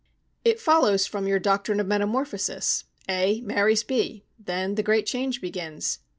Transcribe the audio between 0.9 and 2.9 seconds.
from your doctrine of metamorphosis.